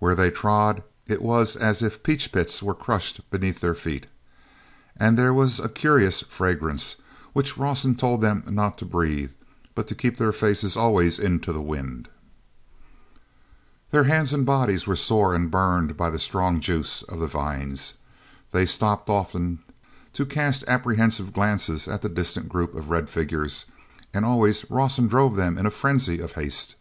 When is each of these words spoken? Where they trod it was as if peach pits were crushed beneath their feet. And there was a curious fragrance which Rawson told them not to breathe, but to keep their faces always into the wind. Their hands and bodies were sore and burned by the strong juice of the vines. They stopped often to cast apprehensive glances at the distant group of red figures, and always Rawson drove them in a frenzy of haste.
Where 0.00 0.14
they 0.14 0.30
trod 0.30 0.82
it 1.06 1.22
was 1.22 1.56
as 1.56 1.80
if 1.80 2.02
peach 2.02 2.30
pits 2.30 2.62
were 2.62 2.74
crushed 2.74 3.22
beneath 3.30 3.60
their 3.60 3.72
feet. 3.74 4.06
And 4.98 5.16
there 5.18 5.32
was 5.32 5.58
a 5.58 5.70
curious 5.70 6.20
fragrance 6.20 6.96
which 7.32 7.56
Rawson 7.56 7.96
told 7.96 8.20
them 8.20 8.42
not 8.50 8.76
to 8.76 8.84
breathe, 8.84 9.30
but 9.74 9.88
to 9.88 9.94
keep 9.94 10.18
their 10.18 10.30
faces 10.30 10.76
always 10.76 11.18
into 11.18 11.54
the 11.54 11.62
wind. 11.62 12.10
Their 13.92 14.04
hands 14.04 14.34
and 14.34 14.44
bodies 14.44 14.86
were 14.86 14.94
sore 14.94 15.34
and 15.34 15.50
burned 15.50 15.96
by 15.96 16.10
the 16.10 16.18
strong 16.18 16.60
juice 16.60 17.00
of 17.04 17.18
the 17.18 17.26
vines. 17.26 17.94
They 18.50 18.66
stopped 18.66 19.08
often 19.08 19.60
to 20.12 20.26
cast 20.26 20.64
apprehensive 20.68 21.32
glances 21.32 21.88
at 21.88 22.02
the 22.02 22.10
distant 22.10 22.50
group 22.50 22.74
of 22.74 22.90
red 22.90 23.08
figures, 23.08 23.64
and 24.12 24.26
always 24.26 24.70
Rawson 24.70 25.08
drove 25.08 25.34
them 25.36 25.56
in 25.56 25.64
a 25.64 25.70
frenzy 25.70 26.18
of 26.20 26.32
haste. 26.32 26.76